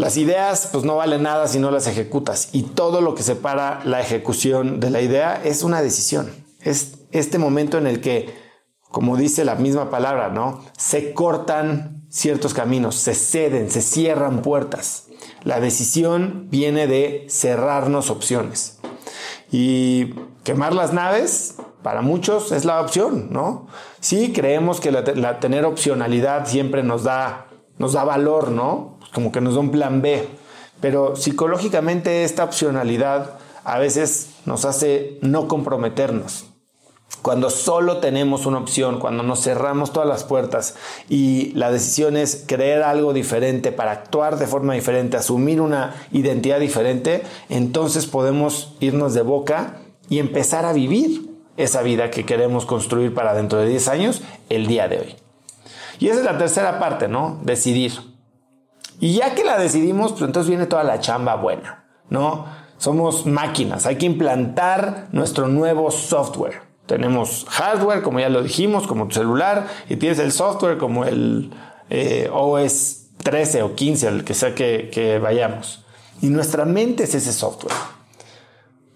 Las 0.00 0.16
ideas 0.16 0.70
pues 0.72 0.82
no 0.82 0.96
valen 0.96 1.24
nada 1.24 1.46
si 1.46 1.58
no 1.58 1.70
las 1.70 1.86
ejecutas 1.86 2.48
y 2.52 2.62
todo 2.62 3.02
lo 3.02 3.14
que 3.14 3.22
separa 3.22 3.82
la 3.84 4.00
ejecución 4.00 4.80
de 4.80 4.88
la 4.88 5.02
idea 5.02 5.38
es 5.44 5.62
una 5.62 5.82
decisión. 5.82 6.30
Es 6.62 7.00
este 7.12 7.36
momento 7.36 7.76
en 7.76 7.86
el 7.86 8.00
que, 8.00 8.34
como 8.88 9.18
dice 9.18 9.44
la 9.44 9.56
misma 9.56 9.90
palabra, 9.90 10.30
¿no? 10.30 10.64
Se 10.78 11.12
cortan 11.12 12.06
ciertos 12.08 12.54
caminos, 12.54 12.94
se 12.94 13.14
ceden, 13.14 13.70
se 13.70 13.82
cierran 13.82 14.40
puertas. 14.40 15.08
La 15.44 15.60
decisión 15.60 16.46
viene 16.48 16.86
de 16.86 17.26
cerrarnos 17.28 18.08
opciones. 18.08 18.78
Y 19.52 20.14
quemar 20.44 20.72
las 20.72 20.94
naves, 20.94 21.56
para 21.82 22.00
muchos, 22.00 22.52
es 22.52 22.64
la 22.64 22.80
opción, 22.80 23.28
¿no? 23.30 23.66
Sí, 24.00 24.32
creemos 24.32 24.80
que 24.80 24.92
la, 24.92 25.40
tener 25.40 25.66
opcionalidad 25.66 26.46
siempre 26.46 26.82
nos 26.82 27.04
da, 27.04 27.48
nos 27.80 27.94
da 27.94 28.04
valor, 28.04 28.50
¿no? 28.50 28.98
Como 29.12 29.32
que 29.32 29.40
nos 29.40 29.54
da 29.54 29.60
un 29.60 29.70
plan 29.70 30.02
B. 30.02 30.28
Pero 30.82 31.16
psicológicamente 31.16 32.24
esta 32.24 32.44
opcionalidad 32.44 33.38
a 33.64 33.78
veces 33.78 34.34
nos 34.44 34.66
hace 34.66 35.18
no 35.22 35.48
comprometernos. 35.48 36.44
Cuando 37.22 37.48
solo 37.48 37.96
tenemos 37.98 38.44
una 38.44 38.58
opción, 38.58 38.98
cuando 38.98 39.22
nos 39.22 39.42
cerramos 39.42 39.92
todas 39.92 40.08
las 40.08 40.24
puertas 40.24 40.76
y 41.08 41.52
la 41.54 41.72
decisión 41.72 42.18
es 42.18 42.44
creer 42.46 42.82
algo 42.82 43.14
diferente 43.14 43.72
para 43.72 43.92
actuar 43.92 44.38
de 44.38 44.46
forma 44.46 44.74
diferente, 44.74 45.16
asumir 45.16 45.60
una 45.60 45.94
identidad 46.12 46.60
diferente, 46.60 47.22
entonces 47.48 48.06
podemos 48.06 48.74
irnos 48.80 49.14
de 49.14 49.22
boca 49.22 49.80
y 50.10 50.18
empezar 50.18 50.66
a 50.66 50.74
vivir 50.74 51.30
esa 51.56 51.80
vida 51.80 52.10
que 52.10 52.26
queremos 52.26 52.66
construir 52.66 53.14
para 53.14 53.34
dentro 53.34 53.58
de 53.58 53.68
10 53.68 53.88
años, 53.88 54.22
el 54.50 54.66
día 54.66 54.86
de 54.86 54.98
hoy. 54.98 55.29
Y 56.00 56.08
esa 56.08 56.20
es 56.20 56.24
la 56.24 56.38
tercera 56.38 56.78
parte, 56.78 57.06
¿no? 57.06 57.38
Decidir. 57.42 57.92
Y 58.98 59.14
ya 59.14 59.34
que 59.34 59.44
la 59.44 59.58
decidimos, 59.58 60.12
pues 60.12 60.22
entonces 60.22 60.48
viene 60.48 60.66
toda 60.66 60.82
la 60.82 60.98
chamba 60.98 61.36
buena, 61.36 61.84
¿no? 62.08 62.46
Somos 62.78 63.26
máquinas, 63.26 63.86
hay 63.86 63.96
que 63.96 64.06
implantar 64.06 65.08
nuestro 65.12 65.48
nuevo 65.48 65.90
software. 65.90 66.62
Tenemos 66.86 67.46
hardware, 67.48 68.02
como 68.02 68.18
ya 68.18 68.30
lo 68.30 68.42
dijimos, 68.42 68.86
como 68.86 69.06
tu 69.06 69.14
celular, 69.14 69.68
y 69.88 69.96
tienes 69.96 70.18
el 70.18 70.32
software 70.32 70.78
como 70.78 71.04
el 71.04 71.50
eh, 71.90 72.28
OS 72.32 73.10
13 73.22 73.62
o 73.62 73.74
15, 73.74 74.08
el 74.08 74.24
que 74.24 74.34
sea 74.34 74.54
que, 74.54 74.90
que 74.90 75.18
vayamos. 75.18 75.84
Y 76.22 76.28
nuestra 76.28 76.64
mente 76.64 77.04
es 77.04 77.14
ese 77.14 77.32
software. 77.32 77.76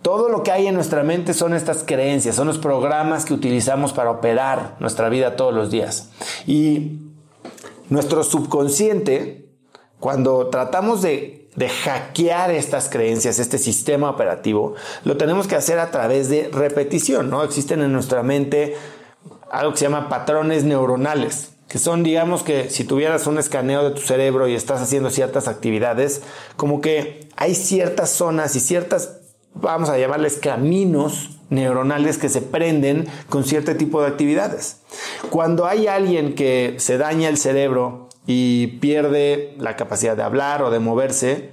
Todo 0.05 0.29
lo 0.29 0.43
que 0.43 0.53
hay 0.53 0.67
en 0.67 0.75
nuestra 0.75 1.03
mente 1.03 1.33
son 1.33 1.55
estas 1.55 1.83
creencias, 1.83 2.37
son 2.37 2.47
los 2.47 2.59
programas 2.59 3.25
que 3.25 3.33
utilizamos 3.33 3.95
para 3.95 4.11
operar 4.11 4.77
nuestra 4.79 5.09
vida 5.09 5.35
todos 5.35 5.55
los 5.55 5.71
días. 5.71 6.11
Y 6.47 7.01
nuestro 7.89 8.23
subconsciente, 8.23 9.49
cuando 9.99 10.49
tratamos 10.51 11.01
de 11.01 11.45
de 11.57 11.69
hackear 11.69 12.51
estas 12.51 12.89
creencias, 12.89 13.39
este 13.39 13.59
sistema 13.59 14.11
operativo, 14.11 14.75
lo 15.05 15.17
tenemos 15.17 15.47
que 15.47 15.55
hacer 15.57 15.79
a 15.79 15.91
través 15.91 16.29
de 16.29 16.51
repetición, 16.53 17.31
¿no? 17.31 17.45
Existen 17.45 17.81
en 17.81 17.93
nuestra 17.93 18.23
mente 18.23 18.77
algo 19.51 19.73
que 19.73 19.79
se 19.79 19.85
llama 19.85 20.09
patrones 20.09 20.65
neuronales, 20.65 21.53
que 21.69 21.79
son, 21.79 22.03
digamos 22.03 22.43
que 22.43 22.71
si 22.71 22.85
tuvieras 22.85 23.27
un 23.27 23.39
escaneo 23.39 23.85
de 23.85 23.93
tu 23.93 24.01
cerebro 24.01 24.49
y 24.49 24.55
estás 24.55 24.83
haciendo 24.83 25.11
ciertas 25.11 25.47
actividades, 25.47 26.23
como 26.57 26.81
que 26.81 27.29
hay 27.37 27.55
ciertas 27.55 28.11
zonas 28.11 28.57
y 28.57 28.61
ciertas, 28.61 29.21
vamos 29.55 29.89
a 29.89 29.99
llamarles 29.99 30.39
caminos 30.39 31.39
neuronales 31.51 32.19
que 32.19 32.29
se 32.29 32.43
prenden 32.43 33.07
con 33.29 33.45
cierto 33.45 33.77
tipo 33.77 34.01
de 34.03 34.09
actividades. 34.09 34.81
Cuando 35.31 35.67
hay 35.67 35.87
alguien 35.87 36.35
que 36.35 36.75
se 36.79 36.99
daña 36.99 37.29
el 37.29 37.39
cerebro 37.39 38.09
y 38.27 38.79
pierde 38.79 39.55
la 39.59 39.77
capacidad 39.77 40.17
de 40.17 40.23
hablar 40.23 40.63
o 40.63 40.71
de 40.71 40.81
moverse, 40.81 41.51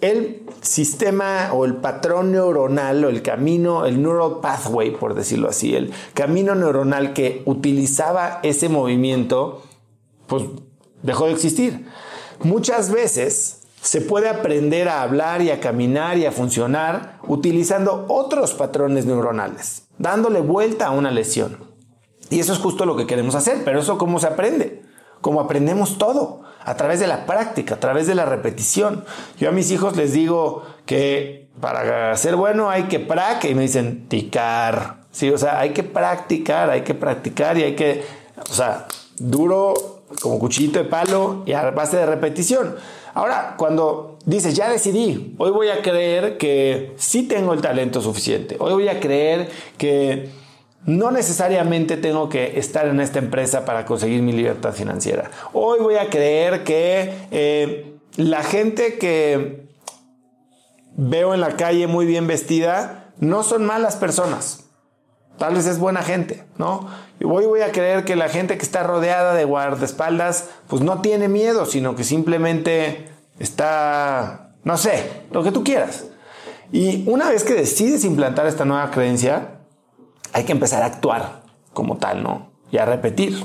el 0.00 0.42
sistema 0.60 1.50
o 1.52 1.64
el 1.64 1.76
patrón 1.76 2.32
neuronal 2.32 3.04
o 3.04 3.08
el 3.08 3.22
camino, 3.22 3.86
el 3.86 4.02
neural 4.02 4.40
pathway, 4.42 4.90
por 4.90 5.14
decirlo 5.14 5.48
así, 5.48 5.74
el 5.74 5.92
camino 6.12 6.54
neuronal 6.54 7.14
que 7.14 7.42
utilizaba 7.46 8.40
ese 8.42 8.68
movimiento, 8.68 9.62
pues 10.26 10.44
dejó 11.02 11.26
de 11.26 11.32
existir. 11.32 11.86
Muchas 12.42 12.90
veces 12.90 13.63
se 13.84 14.00
puede 14.00 14.28
aprender 14.28 14.88
a 14.88 15.02
hablar 15.02 15.42
y 15.42 15.50
a 15.50 15.60
caminar 15.60 16.18
y 16.18 16.26
a 16.26 16.32
funcionar 16.32 17.18
utilizando 17.28 18.06
otros 18.08 18.52
patrones 18.54 19.06
neuronales, 19.06 19.86
dándole 19.98 20.40
vuelta 20.40 20.88
a 20.88 20.90
una 20.90 21.10
lesión. 21.10 21.72
Y 22.30 22.40
eso 22.40 22.52
es 22.52 22.58
justo 22.58 22.86
lo 22.86 22.96
que 22.96 23.06
queremos 23.06 23.36
hacer, 23.36 23.62
pero 23.64 23.78
eso 23.80 23.96
cómo 23.98 24.18
se 24.18 24.26
aprende? 24.26 24.82
como 25.24 25.40
aprendemos 25.40 25.96
todo, 25.96 26.42
a 26.62 26.76
través 26.76 27.00
de 27.00 27.06
la 27.06 27.24
práctica, 27.24 27.76
a 27.76 27.80
través 27.80 28.06
de 28.06 28.14
la 28.14 28.26
repetición. 28.26 29.06
Yo 29.38 29.48
a 29.48 29.52
mis 29.52 29.70
hijos 29.70 29.96
les 29.96 30.12
digo 30.12 30.64
que 30.84 31.48
para 31.62 32.14
ser 32.18 32.36
bueno 32.36 32.68
hay 32.68 32.84
que 32.84 33.00
practicar 33.00 33.50
y 33.50 33.54
me 33.54 33.62
dicen 33.62 34.06
ticar. 34.06 34.98
Sí, 35.12 35.30
o 35.30 35.38
sea, 35.38 35.60
hay 35.60 35.70
que 35.70 35.82
practicar, 35.82 36.68
hay 36.68 36.82
que 36.82 36.92
practicar 36.92 37.56
y 37.56 37.62
hay 37.62 37.74
que, 37.74 38.04
o 38.50 38.52
sea, 38.52 38.86
duro 39.16 39.93
como 40.20 40.38
cuchillito 40.38 40.78
de 40.78 40.84
palo 40.84 41.42
y 41.46 41.52
a 41.52 41.70
base 41.70 41.96
de 41.96 42.06
repetición. 42.06 42.76
Ahora, 43.14 43.54
cuando 43.56 44.18
dices, 44.26 44.54
ya 44.54 44.68
decidí, 44.68 45.34
hoy 45.38 45.50
voy 45.50 45.68
a 45.68 45.82
creer 45.82 46.36
que 46.36 46.94
sí 46.96 47.22
tengo 47.22 47.52
el 47.52 47.60
talento 47.60 48.00
suficiente, 48.00 48.56
hoy 48.58 48.72
voy 48.72 48.88
a 48.88 49.00
creer 49.00 49.50
que 49.78 50.30
no 50.86 51.10
necesariamente 51.10 51.96
tengo 51.96 52.28
que 52.28 52.58
estar 52.58 52.86
en 52.86 53.00
esta 53.00 53.18
empresa 53.18 53.64
para 53.64 53.86
conseguir 53.86 54.22
mi 54.22 54.32
libertad 54.32 54.72
financiera. 54.72 55.30
Hoy 55.52 55.78
voy 55.80 55.96
a 55.96 56.10
creer 56.10 56.64
que 56.64 57.14
eh, 57.30 57.94
la 58.16 58.42
gente 58.42 58.98
que 58.98 59.68
veo 60.96 61.34
en 61.34 61.40
la 61.40 61.56
calle 61.56 61.86
muy 61.86 62.06
bien 62.06 62.26
vestida 62.26 63.12
no 63.18 63.42
son 63.42 63.64
malas 63.64 63.96
personas. 63.96 64.64
Tal 65.38 65.54
vez 65.54 65.66
es 65.66 65.78
buena 65.78 66.02
gente, 66.02 66.44
¿no? 66.58 66.88
Y 67.18 67.24
hoy 67.24 67.46
voy 67.46 67.62
a 67.62 67.72
creer 67.72 68.04
que 68.04 68.16
la 68.16 68.28
gente 68.28 68.56
que 68.56 68.62
está 68.62 68.82
rodeada 68.82 69.34
de 69.34 69.44
guardaespaldas, 69.44 70.48
pues 70.68 70.82
no 70.82 71.00
tiene 71.00 71.28
miedo, 71.28 71.66
sino 71.66 71.96
que 71.96 72.04
simplemente 72.04 73.08
está, 73.38 74.54
no 74.62 74.76
sé, 74.76 75.24
lo 75.32 75.42
que 75.42 75.50
tú 75.50 75.64
quieras. 75.64 76.06
Y 76.72 77.04
una 77.08 77.28
vez 77.30 77.44
que 77.44 77.54
decides 77.54 78.04
implantar 78.04 78.46
esta 78.46 78.64
nueva 78.64 78.90
creencia, 78.90 79.58
hay 80.32 80.44
que 80.44 80.52
empezar 80.52 80.82
a 80.82 80.86
actuar 80.86 81.42
como 81.72 81.96
tal, 81.98 82.22
¿no? 82.22 82.50
Y 82.70 82.78
a 82.78 82.84
repetir. 82.84 83.44